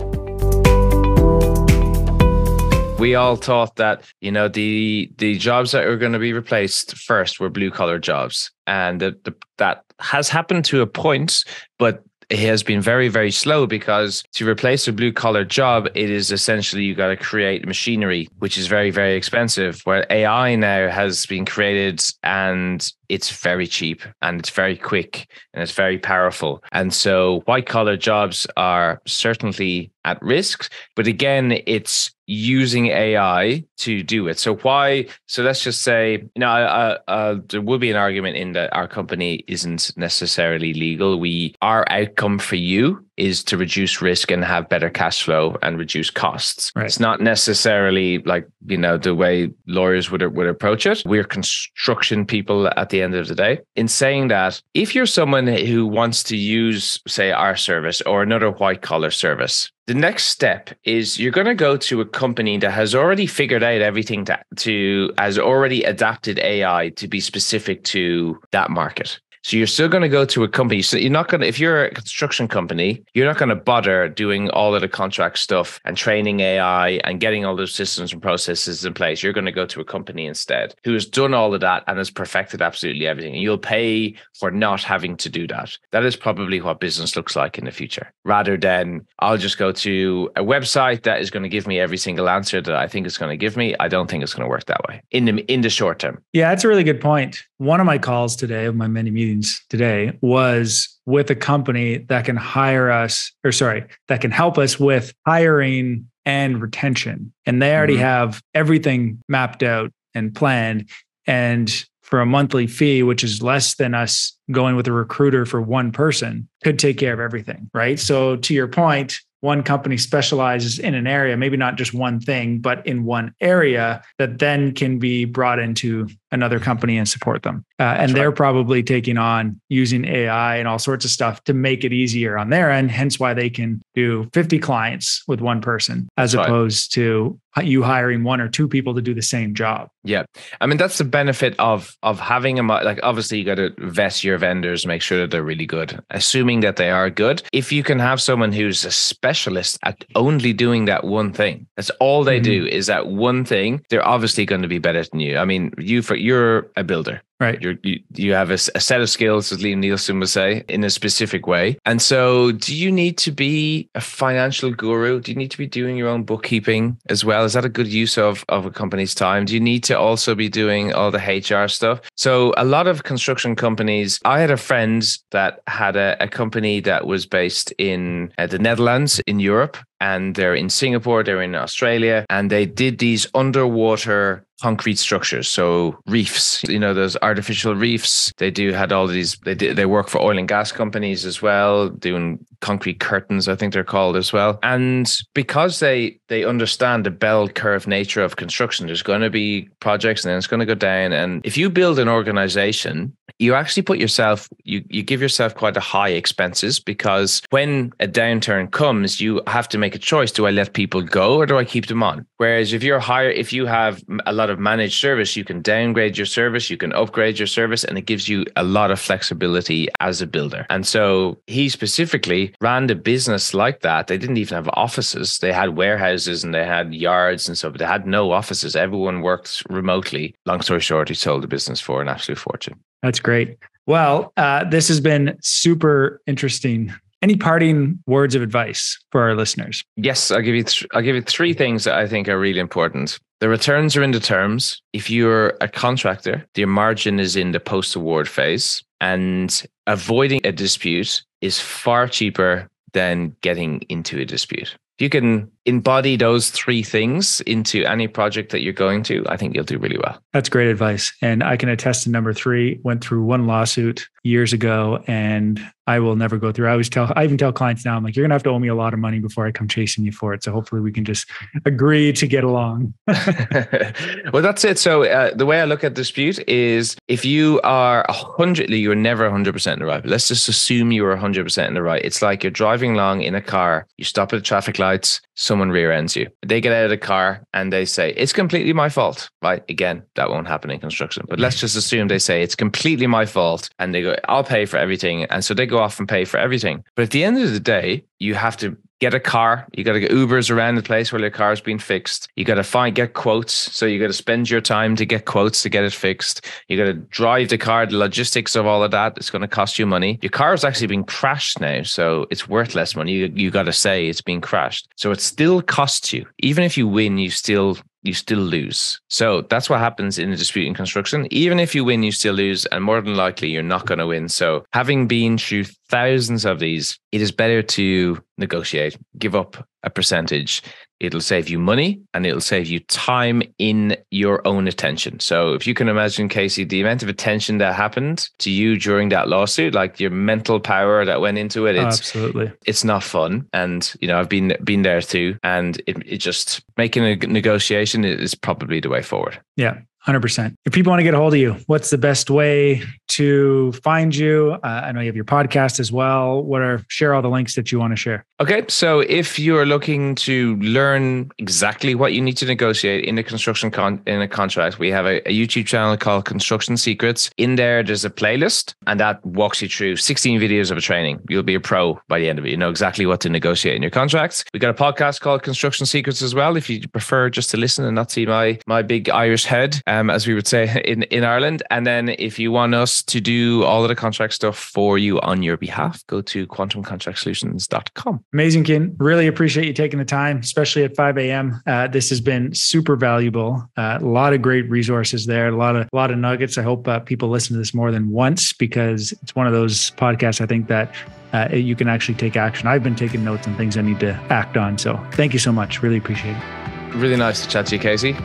We 2.97 3.15
all 3.15 3.35
thought 3.35 3.75
that 3.75 4.03
you 4.21 4.31
know 4.31 4.47
the 4.47 5.11
the 5.17 5.37
jobs 5.37 5.73
that 5.73 5.85
were 5.85 5.97
going 5.97 6.13
to 6.13 6.19
be 6.19 6.33
replaced 6.33 6.97
first 6.97 7.39
were 7.39 7.49
blue 7.49 7.71
collar 7.71 7.99
jobs, 7.99 8.51
and 8.67 9.01
that 9.01 9.33
that 9.57 9.83
has 9.99 10.29
happened 10.29 10.65
to 10.65 10.81
a 10.81 10.87
point, 10.87 11.43
but 11.77 12.03
it 12.29 12.39
has 12.39 12.63
been 12.63 12.81
very, 12.81 13.07
very 13.07 13.31
slow 13.31 13.67
because 13.67 14.23
to 14.33 14.47
replace 14.47 14.87
a 14.87 14.93
blue 14.93 15.11
collar 15.11 15.45
job, 15.45 15.87
it 15.93 16.09
is 16.09 16.31
essentially 16.31 16.83
you 16.83 16.95
got 16.95 17.09
to 17.09 17.17
create 17.17 17.67
machinery, 17.67 18.27
which 18.39 18.57
is 18.57 18.67
very, 18.67 18.89
very 18.89 19.15
expensive. 19.15 19.81
Where 19.83 20.07
AI 20.09 20.55
now 20.55 20.89
has 20.89 21.25
been 21.25 21.45
created 21.45 22.01
and 22.23 22.87
it's 23.09 23.31
very 23.31 23.67
cheap 23.67 24.01
and 24.21 24.39
it's 24.39 24.49
very 24.49 24.77
quick 24.77 25.27
and 25.53 25.63
it's 25.63 25.71
very 25.71 25.97
powerful. 25.97 26.63
And 26.71 26.93
so 26.93 27.41
white 27.45 27.65
collar 27.65 27.97
jobs 27.97 28.47
are 28.57 29.01
certainly 29.05 29.91
at 30.05 30.21
risk. 30.21 30.71
But 30.95 31.07
again, 31.07 31.59
it's 31.65 32.11
using 32.27 32.87
AI 32.87 33.63
to 33.77 34.03
do 34.03 34.27
it. 34.27 34.39
So 34.39 34.55
why? 34.57 35.07
So 35.27 35.43
let's 35.43 35.63
just 35.63 35.81
say, 35.81 36.13
you 36.13 36.29
know, 36.37 36.47
uh, 36.47 36.97
uh, 37.07 37.35
there 37.49 37.61
will 37.61 37.77
be 37.77 37.91
an 37.91 37.97
argument 37.97 38.37
in 38.37 38.53
that 38.53 38.73
our 38.73 38.87
company 38.87 39.43
isn't 39.47 39.91
necessarily 39.97 40.73
legal. 40.73 41.19
We 41.19 41.55
our 41.61 41.85
outcome 41.91 42.39
for 42.39 42.55
you 42.55 43.05
is 43.17 43.43
to 43.45 43.57
reduce 43.57 44.01
risk 44.01 44.31
and 44.31 44.43
have 44.43 44.69
better 44.69 44.89
cash 44.89 45.23
flow 45.23 45.57
and 45.61 45.77
reduce 45.77 46.09
costs. 46.09 46.71
Right. 46.75 46.85
It's 46.85 46.99
not 46.99 47.21
necessarily 47.21 48.19
like 48.19 48.47
you 48.67 48.77
know 48.77 48.97
the 48.97 49.15
way 49.15 49.51
lawyers 49.67 50.11
would 50.11 50.21
would 50.35 50.47
approach 50.47 50.85
it. 50.85 51.03
We're 51.05 51.23
construction 51.23 52.25
people 52.25 52.67
at 52.75 52.89
the 52.89 53.01
end 53.01 53.15
of 53.15 53.27
the 53.27 53.35
day. 53.35 53.59
In 53.75 53.87
saying 53.87 54.29
that, 54.29 54.61
if 54.73 54.95
you're 54.95 55.05
someone 55.05 55.47
who 55.47 55.85
wants 55.85 56.23
to 56.23 56.37
use, 56.37 56.99
say, 57.07 57.31
our 57.31 57.55
service 57.55 58.01
or 58.01 58.23
another 58.23 58.51
white 58.51 58.81
collar 58.81 59.11
service, 59.11 59.71
the 59.87 59.93
next 59.93 60.25
step 60.25 60.71
is 60.83 61.19
you're 61.19 61.31
going 61.31 61.45
to 61.45 61.53
go 61.53 61.77
to 61.77 62.01
a 62.01 62.05
company 62.05 62.57
that 62.57 62.71
has 62.71 62.95
already 62.95 63.27
figured 63.27 63.61
out 63.61 63.81
everything 63.81 64.25
to, 64.25 64.39
to 64.55 65.13
has 65.17 65.37
already 65.37 65.83
adapted 65.83 66.39
AI 66.39 66.89
to 66.95 67.07
be 67.07 67.19
specific 67.19 67.83
to 67.85 68.39
that 68.51 68.71
market. 68.71 69.19
So 69.45 69.57
you're 69.57 69.67
still 69.67 69.87
going 69.87 70.01
to 70.01 70.09
go 70.09 70.25
to 70.25 70.43
a 70.43 70.47
company. 70.47 70.81
So 70.81 70.97
you're 70.97 71.11
not 71.11 71.27
going 71.27 71.41
to, 71.41 71.47
if 71.47 71.59
you're 71.59 71.85
a 71.85 71.91
construction 71.91 72.47
company, 72.47 73.03
you're 73.13 73.27
not 73.27 73.37
going 73.37 73.49
to 73.49 73.55
bother 73.55 74.09
doing 74.09 74.49
all 74.49 74.73
of 74.73 74.81
the 74.81 74.87
contract 74.87 75.37
stuff 75.37 75.79
and 75.85 75.95
training 75.95 76.39
AI 76.39 76.99
and 77.03 77.19
getting 77.19 77.45
all 77.45 77.55
those 77.55 77.71
systems 77.71 78.11
and 78.11 78.19
processes 78.19 78.83
in 78.83 78.95
place. 78.95 79.21
You're 79.21 79.33
going 79.33 79.45
to 79.45 79.51
go 79.51 79.67
to 79.67 79.79
a 79.79 79.85
company 79.85 80.25
instead 80.25 80.73
who 80.83 80.93
has 80.93 81.05
done 81.05 81.35
all 81.35 81.53
of 81.53 81.61
that 81.61 81.83
and 81.85 81.99
has 81.99 82.09
perfected 82.09 82.59
absolutely 82.59 83.05
everything. 83.05 83.33
And 83.33 83.43
you'll 83.43 83.59
pay 83.59 84.15
for 84.33 84.49
not 84.49 84.81
having 84.81 85.15
to 85.17 85.29
do 85.29 85.45
that. 85.45 85.77
That 85.91 86.05
is 86.05 86.15
probably 86.15 86.59
what 86.59 86.79
business 86.79 87.15
looks 87.15 87.35
like 87.35 87.59
in 87.59 87.65
the 87.65 87.71
future 87.71 88.11
rather 88.23 88.57
than 88.57 89.05
I'll 89.19 89.37
just 89.37 89.59
go 89.59 89.71
to 89.71 90.31
a 90.37 90.41
website 90.41 91.03
that 91.03 91.21
is 91.21 91.29
going 91.29 91.43
to 91.43 91.49
give 91.49 91.67
me 91.67 91.79
every 91.79 91.97
single 91.97 92.29
answer 92.29 92.61
that 92.61 92.75
I 92.75 92.87
think 92.87 93.05
it's 93.05 93.19
going 93.19 93.29
to 93.29 93.37
give 93.37 93.57
me. 93.57 93.75
I 93.79 93.89
don't 93.89 94.09
think 94.09 94.23
it's 94.23 94.33
going 94.33 94.45
to 94.45 94.49
work 94.49 94.65
that 94.65 94.81
way 94.89 95.03
in 95.11 95.25
the, 95.25 95.45
in 95.53 95.61
the 95.61 95.69
short 95.69 95.99
term. 95.99 96.23
Yeah, 96.33 96.49
that's 96.49 96.63
a 96.63 96.67
really 96.67 96.83
good 96.83 96.99
point. 96.99 97.43
One 97.57 97.79
of 97.79 97.85
my 97.85 97.99
calls 97.99 98.35
today 98.35 98.65
of 98.65 98.75
my 98.75 98.87
many 98.87 99.11
meetings 99.11 99.34
today 99.69 100.17
was 100.21 100.87
with 101.05 101.29
a 101.29 101.35
company 101.35 101.97
that 101.97 102.25
can 102.25 102.35
hire 102.35 102.91
us, 102.91 103.31
or 103.43 103.51
sorry, 103.51 103.85
that 104.07 104.21
can 104.21 104.31
help 104.31 104.57
us 104.57 104.79
with 104.79 105.13
hiring 105.25 106.07
and 106.25 106.61
retention. 106.61 107.33
And 107.45 107.61
they 107.61 107.75
already 107.75 107.93
mm-hmm. 107.93 108.03
have 108.03 108.41
everything 108.53 109.21
mapped 109.27 109.63
out 109.63 109.91
and 110.13 110.33
planned. 110.33 110.89
And 111.27 111.85
for 112.01 112.21
a 112.21 112.25
monthly 112.25 112.67
fee, 112.67 113.03
which 113.03 113.23
is 113.23 113.41
less 113.41 113.75
than 113.75 113.93
us 113.93 114.37
going 114.51 114.75
with 114.75 114.87
a 114.87 114.91
recruiter 114.91 115.45
for 115.45 115.61
one 115.61 115.91
person, 115.91 116.47
could 116.63 116.77
take 116.77 116.97
care 116.97 117.13
of 117.13 117.19
everything. 117.19 117.69
Right. 117.73 117.99
So, 117.99 118.35
to 118.37 118.53
your 118.53 118.67
point, 118.67 119.19
one 119.41 119.63
company 119.63 119.97
specializes 119.97 120.79
in 120.79 120.95
an 120.95 121.07
area, 121.07 121.37
maybe 121.37 121.57
not 121.57 121.75
just 121.75 121.93
one 121.93 122.19
thing, 122.19 122.59
but 122.59 122.85
in 122.85 123.05
one 123.05 123.33
area 123.41 124.03
that 124.17 124.39
then 124.39 124.73
can 124.73 124.97
be 124.97 125.25
brought 125.25 125.59
into 125.59 126.07
another 126.35 126.59
company 126.59 126.97
and 126.97 127.09
support 127.09 127.43
them. 127.43 127.65
Uh, 127.79 127.83
and 127.83 128.15
they're 128.15 128.31
probably 128.31 128.83
taking 128.83 129.17
on 129.17 129.59
using 129.69 130.05
AI 130.05 130.57
and 130.57 130.67
all 130.67 130.77
sorts 130.79 131.05
of 131.05 131.11
stuff 131.11 131.43
to 131.45 131.53
make 131.53 131.83
it 131.83 131.91
easier 131.91 132.37
on 132.37 132.49
their 132.49 132.69
end, 132.69 132.91
hence 132.91 133.19
why 133.19 133.33
they 133.33 133.49
can 133.49 133.81
do 133.95 134.29
50 134.33 134.59
clients 134.59 135.23
with 135.27 135.41
one 135.41 135.61
person 135.61 136.07
as 136.17 136.33
That's 136.33 136.47
opposed 136.47 136.95
right. 136.95 137.03
to 137.03 137.39
you 137.63 137.83
hiring 137.83 138.23
one 138.23 138.41
or 138.41 138.49
two 138.49 138.67
people 138.67 138.93
to 138.93 139.01
do 139.01 139.13
the 139.13 139.21
same 139.21 139.55
job. 139.55 139.89
Yeah. 140.03 140.25
I 140.59 140.65
mean 140.65 140.77
that's 140.77 140.97
the 140.97 141.05
benefit 141.05 141.55
of 141.57 141.95
of 142.03 142.19
having 142.19 142.59
a 142.59 142.63
like 142.63 142.99
obviously 143.01 143.39
you 143.39 143.45
got 143.45 143.55
to 143.55 143.73
vet 143.77 144.23
your 144.23 144.37
vendors 144.37 144.85
make 144.85 145.01
sure 145.01 145.19
that 145.19 145.31
they're 145.31 145.43
really 145.43 145.65
good 145.65 145.99
assuming 146.09 146.59
that 146.61 146.75
they 146.75 146.91
are 146.91 147.09
good. 147.09 147.41
If 147.53 147.71
you 147.71 147.81
can 147.81 147.97
have 147.99 148.21
someone 148.21 148.51
who's 148.51 148.83
a 148.83 148.91
specialist 148.91 149.79
at 149.83 150.03
only 150.15 150.53
doing 150.53 150.85
that 150.85 151.03
one 151.03 151.31
thing. 151.31 151.67
That's 151.75 151.89
all 151.99 152.23
they 152.23 152.37
mm-hmm. 152.37 152.65
do 152.65 152.65
is 152.65 152.87
that 152.87 153.07
one 153.07 153.45
thing. 153.45 153.83
They're 153.89 154.05
obviously 154.05 154.45
going 154.45 154.61
to 154.61 154.67
be 154.67 154.79
better 154.79 155.03
than 155.03 155.19
you. 155.19 155.37
I 155.37 155.45
mean, 155.45 155.73
you 155.77 156.01
for 156.01 156.15
you're 156.25 156.71
a 156.75 156.83
builder. 156.83 157.21
Right. 157.37 157.61
You're, 157.61 157.75
you 157.83 157.99
you 158.13 158.33
have 158.33 158.49
a, 158.49 158.53
a, 158.53 158.79
set 158.79 159.01
of 159.01 159.09
skills, 159.09 159.51
as 159.51 159.57
Liam 159.57 159.83
Neeson 159.83 160.19
would 160.19 160.29
say, 160.29 160.63
in 160.69 160.85
a 160.85 160.89
specific 160.89 161.47
way. 161.47 161.77
And 161.85 162.01
so, 162.01 162.53
do 162.53 162.73
you 162.73 162.89
need 162.89 163.17
to 163.19 163.31
be 163.31 163.89
a 163.93 163.99
financial 163.99 164.71
guru? 164.71 165.19
Do 165.19 165.31
you 165.31 165.37
need 165.37 165.51
to 165.51 165.57
be 165.57 165.67
doing 165.67 165.97
your 165.97 166.07
own 166.07 166.23
bookkeeping 166.23 166.97
as 167.09 167.25
well? 167.25 167.43
Is 167.43 167.51
that 167.51 167.65
a 167.65 167.69
good 167.69 167.87
use 167.87 168.17
of, 168.17 168.45
of 168.47 168.65
a 168.65 168.71
company's 168.71 169.13
time? 169.13 169.43
Do 169.43 169.53
you 169.53 169.59
need 169.59 169.83
to 169.85 169.99
also 169.99 170.33
be 170.33 170.47
doing 170.47 170.93
all 170.93 171.11
the 171.11 171.17
HR 171.17 171.67
stuff? 171.67 171.99
So, 172.15 172.53
a 172.55 172.63
lot 172.63 172.87
of 172.87 173.03
construction 173.03 173.57
companies, 173.57 174.17
I 174.23 174.39
had 174.39 174.51
a 174.51 174.57
friend 174.57 175.05
that 175.31 175.59
had 175.67 175.97
a, 175.97 176.15
a 176.21 176.29
company 176.29 176.79
that 176.81 177.05
was 177.05 177.25
based 177.25 177.73
in 177.77 178.31
uh, 178.37 178.47
the 178.47 178.59
Netherlands, 178.59 179.19
in 179.27 179.41
Europe, 179.41 179.77
and 179.99 180.35
they're 180.35 180.55
in 180.55 180.69
Singapore, 180.69 181.21
they're 181.21 181.41
in 181.41 181.55
Australia, 181.55 182.25
and 182.29 182.49
they 182.49 182.65
did 182.65 182.99
these 182.99 183.27
underwater 183.33 184.45
concrete 184.61 184.97
structures 184.97 185.49
so 185.49 185.99
reefs 186.07 186.63
you 186.63 186.79
know 186.79 186.93
those 186.93 187.17
artificial 187.25 187.75
reefs. 187.75 188.31
They 188.37 188.51
do 188.51 188.71
had 188.71 188.91
all 188.91 189.07
these 189.07 189.37
they 189.37 189.55
did 189.55 189.75
they 189.75 189.87
work 189.87 190.07
for 190.09 190.21
oil 190.21 190.37
and 190.37 190.47
gas 190.47 190.71
companies 190.71 191.25
as 191.25 191.41
well 191.41 191.89
doing 191.89 192.39
concrete 192.61 192.99
curtains 192.99 193.47
i 193.47 193.55
think 193.55 193.73
they're 193.73 193.83
called 193.83 194.15
as 194.15 194.31
well. 194.31 194.59
And 194.61 195.11
because 195.33 195.79
they 195.79 196.19
they 196.27 196.43
understand 196.45 197.05
the 197.05 197.11
bell 197.11 197.49
curve 197.49 197.87
nature 197.87 198.23
of 198.23 198.35
construction 198.35 198.85
there's 198.85 199.03
going 199.03 199.21
to 199.21 199.29
be 199.29 199.67
projects 199.79 200.23
and 200.23 200.29
then 200.29 200.37
it's 200.37 200.47
going 200.47 200.59
to 200.59 200.65
go 200.65 200.75
down. 200.75 201.11
And 201.13 201.45
if 201.45 201.57
you 201.57 201.69
build 201.69 201.99
an 201.99 202.07
organization 202.07 203.15
you 203.39 203.53
actually 203.53 203.83
put 203.83 203.97
yourself 203.97 204.47
you 204.63 204.83
you 204.89 205.03
give 205.03 205.21
yourself 205.21 205.55
quite 205.55 205.75
a 205.75 205.85
high 205.95 206.09
expenses 206.09 206.79
because 206.79 207.41
when 207.49 207.91
a 207.99 208.07
downturn 208.07 208.71
comes 208.71 209.19
you 209.19 209.41
have 209.47 209.67
to 209.69 209.77
make 209.77 209.95
a 209.95 209.99
choice. 209.99 210.31
Do 210.31 210.45
i 210.45 210.51
let 210.51 210.73
people 210.73 211.01
go 211.01 211.37
or 211.37 211.45
do 211.45 211.57
i 211.57 211.65
keep 211.65 211.87
them 211.87 212.03
on? 212.03 212.25
Whereas 212.37 212.73
if 212.73 212.83
you're 212.83 212.99
higher 212.99 213.29
if 213.29 213.51
you 213.51 213.65
have 213.65 214.03
a 214.25 214.33
lot 214.33 214.49
of 214.49 214.59
managed 214.59 214.99
service 214.99 215.35
you 215.35 215.43
can 215.43 215.61
downgrade 215.61 216.17
your 216.17 216.25
service 216.25 216.69
you 216.69 216.77
can 216.77 216.93
upgrade 216.93 217.14
your 217.17 217.47
service 217.47 217.83
and 217.83 217.97
it 217.97 218.05
gives 218.05 218.27
you 218.27 218.45
a 218.55 218.63
lot 218.63 218.91
of 218.91 218.99
flexibility 218.99 219.87
as 219.99 220.21
a 220.21 220.27
builder 220.27 220.65
and 220.69 220.85
so 220.85 221.37
he 221.47 221.69
specifically 221.69 222.53
ran 222.61 222.87
the 222.87 222.95
business 222.95 223.53
like 223.53 223.81
that 223.81 224.07
they 224.07 224.17
didn't 224.17 224.37
even 224.37 224.55
have 224.55 224.69
offices 224.73 225.39
they 225.39 225.53
had 225.53 225.75
warehouses 225.77 226.43
and 226.43 226.53
they 226.53 226.65
had 226.65 226.93
yards 226.93 227.47
and 227.47 227.57
so 227.57 227.69
but 227.69 227.79
they 227.79 227.85
had 227.85 228.05
no 228.05 228.31
offices 228.31 228.75
everyone 228.75 229.21
worked 229.21 229.63
remotely 229.69 230.35
long 230.45 230.61
story 230.61 230.79
short 230.79 231.09
he 231.09 231.15
sold 231.15 231.43
the 231.43 231.47
business 231.47 231.79
for 231.79 232.01
an 232.01 232.07
absolute 232.07 232.39
fortune 232.39 232.79
that's 233.05 233.19
great. 233.19 233.59
Well, 233.85 234.33
uh, 234.35 234.63
this 234.63 234.87
has 234.87 234.99
been 234.99 235.37
super 235.43 236.21
interesting. 236.25 236.91
Any 237.21 237.35
parting 237.35 237.99
words 238.07 238.33
of 238.33 238.41
advice 238.41 238.97
for 239.11 239.21
our 239.21 239.35
listeners? 239.35 239.83
Yes, 239.95 240.31
I'll 240.31 240.41
give 240.41 240.55
you. 240.55 240.63
Th- 240.63 240.87
I'll 240.91 241.03
give 241.03 241.15
you 241.15 241.21
three 241.21 241.53
things 241.53 241.83
that 241.83 241.93
I 241.93 242.07
think 242.07 242.27
are 242.27 242.39
really 242.39 242.59
important. 242.59 243.19
The 243.39 243.49
returns 243.49 243.97
are 243.97 244.03
in 244.03 244.11
the 244.11 244.19
terms. 244.19 244.81
If 244.93 245.09
you're 245.09 245.57
a 245.61 245.67
contractor, 245.67 246.45
your 246.55 246.67
margin 246.67 247.19
is 247.19 247.35
in 247.35 247.51
the 247.51 247.59
post-award 247.59 248.29
phase, 248.29 248.83
and 249.01 249.63
avoiding 249.87 250.41
a 250.45 250.51
dispute 250.51 251.21
is 251.41 251.59
far 251.59 252.07
cheaper 252.07 252.69
than 252.93 253.35
getting 253.41 253.81
into 253.89 254.19
a 254.19 254.25
dispute. 254.25 254.77
You 254.99 255.09
can 255.09 255.51
embody 255.65 256.15
those 256.15 256.51
three 256.51 256.83
things 256.83 257.41
into 257.41 257.83
any 257.85 258.07
project 258.07 258.51
that 258.51 258.61
you're 258.61 258.73
going 258.73 259.03
to, 259.03 259.25
I 259.27 259.37
think 259.37 259.55
you'll 259.55 259.63
do 259.63 259.77
really 259.77 259.97
well. 259.97 260.21
That's 260.31 260.49
great 260.49 260.67
advice. 260.67 261.11
And 261.21 261.43
I 261.43 261.57
can 261.57 261.69
attest 261.69 262.03
to 262.03 262.11
number 262.11 262.33
three, 262.33 262.79
went 262.83 263.03
through 263.03 263.23
one 263.23 263.47
lawsuit 263.47 264.07
years 264.23 264.53
ago 264.53 265.03
and 265.07 265.59
I 265.87 265.99
will 265.99 266.15
never 266.15 266.37
go 266.37 266.51
through. 266.51 266.67
I 266.67 266.71
always 266.71 266.89
tell, 266.89 267.11
I 267.15 267.23
even 267.23 267.37
tell 267.37 267.51
clients 267.51 267.85
now, 267.85 267.95
I'm 267.95 268.03
like, 268.03 268.15
you're 268.15 268.23
gonna 268.23 268.33
have 268.33 268.43
to 268.43 268.49
owe 268.49 268.57
me 268.57 268.67
a 268.67 268.75
lot 268.75 268.93
of 268.93 268.99
money 268.99 269.19
before 269.19 269.45
I 269.45 269.51
come 269.51 269.67
chasing 269.67 270.03
you 270.03 270.11
for 270.11 270.33
it. 270.33 270.43
So 270.43 270.51
hopefully 270.51 270.81
we 270.81 270.91
can 270.91 271.05
just 271.05 271.29
agree 271.65 272.11
to 272.13 272.25
get 272.25 272.43
along. 272.43 272.93
well, 273.07 274.41
that's 274.41 274.65
it. 274.65 274.79
So 274.79 275.03
uh, 275.03 275.33
the 275.35 275.45
way 275.45 275.61
I 275.61 275.65
look 275.65 275.83
at 275.83 275.93
dispute 275.93 276.39
is 276.49 276.95
if 277.07 277.23
you 277.23 277.61
are 277.63 278.03
a 278.09 278.13
hundredly, 278.13 278.79
you're 278.79 278.95
never 278.95 279.29
100% 279.29 279.73
in 279.73 279.79
the 279.79 279.85
right. 279.85 280.01
But 280.01 280.09
let's 280.09 280.27
just 280.27 280.49
assume 280.49 280.91
you 280.91 281.05
are 281.05 281.15
100% 281.15 281.67
in 281.67 281.73
the 281.75 281.83
right. 281.83 282.03
It's 282.03 282.21
like 282.21 282.43
you're 282.43 282.51
driving 282.51 282.93
along 282.93 283.21
in 283.21 283.35
a 283.35 283.41
car, 283.41 283.85
you 283.97 284.05
stop 284.05 284.33
at 284.33 284.37
the 284.37 284.41
traffic 284.41 284.79
lights, 284.79 285.21
someone 285.55 285.71
rear 285.71 285.89
ends 285.89 286.17
you. 286.17 286.27
They 286.45 286.59
get 286.59 286.73
out 286.73 286.83
of 286.83 286.89
the 286.89 286.97
car 286.97 287.41
and 287.53 287.71
they 287.71 287.85
say, 287.85 288.11
it's 288.17 288.33
completely 288.33 288.73
my 288.73 288.89
fault. 288.89 289.29
Right. 289.41 289.63
Again, 289.69 290.03
that 290.15 290.29
won't 290.29 290.49
happen 290.49 290.69
in 290.69 290.81
construction, 290.81 291.25
but 291.29 291.39
let's 291.39 291.61
just 291.61 291.77
assume 291.77 292.09
they 292.09 292.19
say 292.19 292.43
it's 292.43 292.55
completely 292.55 293.07
my 293.07 293.25
fault. 293.25 293.69
And 293.79 293.95
they 293.95 294.01
go, 294.01 294.17
I'll 294.27 294.43
pay 294.43 294.65
for 294.65 294.75
everything. 294.75 295.23
And 295.23 295.45
so 295.45 295.53
they 295.53 295.65
go 295.65 295.77
off 295.77 295.97
and 295.97 296.09
pay 296.09 296.25
for 296.25 296.37
everything. 296.37 296.83
But 296.97 297.03
at 297.03 297.11
the 297.11 297.23
end 297.23 297.37
of 297.37 297.53
the 297.53 297.59
day, 297.61 298.03
you 298.19 298.35
have 298.35 298.57
to 298.57 298.77
get 299.05 299.13
a 299.13 299.19
car. 299.19 299.67
You 299.73 299.83
got 299.83 299.93
to 299.93 299.99
get 299.99 300.09
Ubers 300.09 300.49
around 300.49 300.75
the 300.75 300.81
place 300.81 301.11
where 301.11 301.21
your 301.21 301.29
car's 301.29 301.61
been 301.61 301.77
fixed. 301.77 302.27
You 302.35 302.43
got 302.43 302.55
to 302.55 302.63
find 302.63 302.95
get 302.95 303.13
quotes. 303.13 303.53
So 303.53 303.85
you 303.85 303.99
got 303.99 304.07
to 304.07 304.13
spend 304.13 304.49
your 304.49 304.61
time 304.61 304.95
to 304.95 305.05
get 305.05 305.25
quotes 305.25 305.61
to 305.61 305.69
get 305.69 305.83
it 305.83 305.93
fixed. 305.93 306.43
You 306.69 306.77
got 306.77 306.85
to 306.85 306.93
drive 306.93 307.49
the 307.49 307.59
car. 307.59 307.85
The 307.85 307.97
logistics 307.97 308.55
of 308.55 308.65
all 308.65 308.83
of 308.83 308.89
that 308.91 309.15
it's 309.17 309.29
going 309.29 309.43
to 309.43 309.47
cost 309.47 309.77
you 309.77 309.85
money. 309.85 310.17
Your 310.23 310.31
car 310.31 310.55
is 310.55 310.63
actually 310.63 310.87
being 310.87 311.03
crashed 311.03 311.61
now, 311.61 311.83
so 311.83 312.25
it's 312.31 312.49
worth 312.49 312.73
less 312.73 312.95
money. 312.95 313.11
You, 313.11 313.31
you 313.35 313.51
got 313.51 313.63
to 313.63 313.73
say 313.73 314.07
it's 314.07 314.21
being 314.21 314.41
crashed, 314.41 314.87
so 314.95 315.11
it 315.11 315.21
still 315.21 315.61
costs 315.61 316.11
you. 316.11 316.25
Even 316.39 316.63
if 316.63 316.75
you 316.75 316.87
win, 316.87 317.19
you 317.19 317.29
still 317.29 317.77
you 318.05 318.13
still 318.13 318.39
lose. 318.39 318.99
So 319.09 319.41
that's 319.41 319.69
what 319.69 319.79
happens 319.79 320.19
in 320.19 320.31
a 320.31 320.37
dispute 320.37 320.67
in 320.67 320.73
construction. 320.73 321.27
Even 321.31 321.59
if 321.59 321.73
you 321.73 321.83
win, 321.83 322.03
you 322.03 322.11
still 322.11 322.33
lose. 322.33 322.65
And 322.67 322.83
more 322.83 323.01
than 323.01 323.15
likely, 323.15 323.49
you're 323.49 323.63
not 323.63 323.85
going 323.85 323.99
to 323.99 324.07
win. 324.07 324.29
So 324.29 324.65
having 324.73 325.07
been 325.07 325.37
through 325.37 325.65
thousands 325.89 326.45
of 326.45 326.59
these, 326.59 326.99
it 327.11 327.21
is 327.21 327.31
better 327.31 327.61
to 327.61 328.21
negotiate, 328.37 328.97
give 329.17 329.35
up 329.35 329.67
a 329.85 329.89
percentage. 329.89 330.61
It'll 331.01 331.21
save 331.21 331.49
you 331.49 331.59
money 331.59 331.99
and 332.13 332.25
it'll 332.25 332.39
save 332.39 332.67
you 332.67 332.79
time 332.79 333.43
in 333.59 333.97
your 334.11 334.45
own 334.47 334.65
attention. 334.67 335.19
So 335.19 335.53
if 335.53 335.67
you 335.67 335.73
can 335.73 335.89
imagine, 335.89 336.29
Casey, 336.29 336.63
the 336.63 336.79
amount 336.81 337.03
of 337.03 337.09
attention 337.09 337.57
that 337.57 337.75
happened 337.75 338.29
to 338.39 338.49
you 338.49 338.77
during 338.79 339.09
that 339.09 339.27
lawsuit, 339.27 339.73
like 339.73 339.99
your 339.99 340.11
mental 340.11 340.59
power 340.59 341.03
that 341.03 341.19
went 341.19 341.37
into 341.37 341.65
it, 341.67 341.75
Oh, 341.75 341.87
it's 341.87 341.99
absolutely. 341.99 342.51
it's 342.65 342.85
not 342.85 343.03
fun. 343.03 343.45
And 343.51 343.93
you 343.99 344.07
know, 344.07 344.17
I've 344.19 344.29
been 344.29 344.55
been 344.63 344.83
there 344.83 345.01
too. 345.01 345.37
And 345.43 345.81
it, 345.85 345.97
it 346.05 346.17
just 346.19 346.63
making 346.77 347.03
a 347.03 347.15
negotiation 347.27 348.05
is 348.05 348.33
probably 348.33 348.79
the 348.79 348.89
way 348.89 349.01
forward. 349.01 349.37
Yeah. 349.57 349.79
100%. 350.07 350.55
If 350.65 350.73
people 350.73 350.91
want 350.91 350.99
to 350.99 351.03
get 351.03 351.15
a 351.15 351.17
hold 351.17 351.33
of 351.33 351.39
you, 351.39 351.53
what's 351.65 351.89
the 351.89 351.97
best 351.97 352.29
way 352.29 352.83
to 353.15 353.71
find 353.83 354.15
you? 354.15 354.57
Uh, 354.63 354.81
I 354.85 354.91
know 354.91 354.99
you 354.99 355.07
have 355.07 355.15
your 355.15 355.25
podcast 355.25 355.79
as 355.79 355.91
well. 355.91 356.43
What 356.43 356.61
are 356.61 356.83
share 356.87 357.13
all 357.13 357.21
the 357.21 357.29
links 357.29 357.55
that 357.55 357.71
you 357.71 357.79
want 357.79 357.91
to 357.91 357.97
share? 357.97 358.25
Okay, 358.41 358.65
so 358.67 358.99
if 358.99 359.39
you're 359.39 359.65
looking 359.65 360.15
to 360.15 360.57
learn 360.57 361.29
exactly 361.37 361.95
what 361.95 362.11
you 362.11 362.21
need 362.21 362.35
to 362.37 362.45
negotiate 362.45 363.05
in 363.05 363.17
a 363.17 363.23
construction 363.23 363.71
con- 363.71 364.01
in 364.05 364.21
a 364.21 364.27
contract, 364.27 364.77
we 364.77 364.91
have 364.91 365.05
a, 365.05 365.27
a 365.29 365.31
YouTube 365.31 365.65
channel 365.65 365.95
called 365.95 366.25
Construction 366.25 366.75
Secrets. 366.75 367.29
In 367.37 367.55
there, 367.55 367.81
there's 367.81 368.03
a 368.03 368.09
playlist, 368.09 368.73
and 368.87 368.99
that 368.99 369.25
walks 369.25 369.61
you 369.61 369.69
through 369.69 369.95
16 369.95 370.41
videos 370.41 370.69
of 370.71 370.77
a 370.77 370.81
training. 370.81 371.21
You'll 371.29 371.43
be 371.43 371.55
a 371.55 371.61
pro 371.61 371.99
by 372.09 372.19
the 372.19 372.29
end 372.29 372.37
of 372.37 372.45
it. 372.45 372.49
You 372.49 372.57
know 372.57 372.69
exactly 372.69 373.05
what 373.05 373.21
to 373.21 373.29
negotiate 373.29 373.75
in 373.75 373.81
your 373.81 373.91
contracts. 373.91 374.43
We 374.53 374.59
got 374.59 374.69
a 374.69 374.73
podcast 374.73 375.21
called 375.21 375.43
Construction 375.43 375.85
Secrets 375.85 376.21
as 376.21 376.35
well. 376.35 376.57
If 376.57 376.69
you 376.69 376.85
prefer 376.89 377.29
just 377.29 377.49
to 377.51 377.57
listen 377.57 377.85
and 377.85 377.95
not 377.95 378.11
see 378.11 378.25
my 378.25 378.59
my 378.67 378.81
big 378.81 379.09
Irish 379.09 379.45
head, 379.45 379.81
um, 379.87 380.09
as 380.09 380.27
we 380.27 380.33
would 380.33 380.47
say 380.47 380.81
in 380.85 381.03
in 381.03 381.23
Ireland. 381.23 381.63
And 381.71 381.87
then 381.87 382.09
if 382.09 382.37
you 382.37 382.51
want 382.51 382.75
us 382.75 383.01
to 383.07 383.21
do 383.21 383.63
all 383.63 383.83
of 383.83 383.89
the 383.89 383.95
contract 383.95 384.33
stuff 384.33 384.57
for 384.57 384.97
you 384.97 385.19
on 385.21 385.43
your 385.43 385.57
behalf, 385.57 386.05
go 386.07 386.21
to 386.21 386.47
quantumcontractsolutions.com. 386.47 388.23
Amazing, 388.33 388.63
Ken. 388.63 388.95
Really 388.99 389.27
appreciate 389.27 389.65
you 389.67 389.73
taking 389.73 389.99
the 389.99 390.05
time, 390.05 390.39
especially 390.39 390.83
at 390.83 390.95
5 390.95 391.17
a.m. 391.17 391.61
Uh, 391.67 391.87
this 391.87 392.09
has 392.09 392.21
been 392.21 392.53
super 392.53 392.95
valuable. 392.95 393.69
Uh, 393.77 393.99
a 394.01 394.05
lot 394.05 394.33
of 394.33 394.41
great 394.41 394.69
resources 394.69 395.25
there, 395.25 395.47
a 395.47 395.55
lot 395.55 395.75
of 395.75 395.87
a 395.91 395.95
lot 395.95 396.11
of 396.11 396.17
nuggets. 396.17 396.57
I 396.57 396.63
hope 396.63 396.87
uh, 396.87 396.99
people 396.99 397.29
listen 397.29 397.53
to 397.53 397.59
this 397.59 397.73
more 397.73 397.91
than 397.91 398.09
once 398.09 398.53
because 398.53 399.11
it's 399.23 399.35
one 399.35 399.47
of 399.47 399.53
those 399.53 399.91
podcasts 399.91 400.41
I 400.41 400.45
think 400.45 400.67
that 400.67 400.93
uh, 401.33 401.49
you 401.53 401.75
can 401.75 401.87
actually 401.87 402.15
take 402.15 402.35
action. 402.35 402.67
I've 402.67 402.83
been 402.83 402.95
taking 402.95 403.23
notes 403.23 403.45
and 403.45 403.57
things 403.57 403.77
I 403.77 403.81
need 403.81 403.99
to 403.99 404.13
act 404.29 404.57
on. 404.57 404.77
So 404.77 404.99
thank 405.13 405.33
you 405.33 405.39
so 405.39 405.51
much. 405.51 405.81
Really 405.81 405.97
appreciate 405.97 406.35
it. 406.35 406.95
Really 406.95 407.17
nice 407.17 407.43
to 407.43 407.49
chat 407.49 407.65
to 407.67 407.75
you, 407.75 407.81
Casey. 407.81 408.15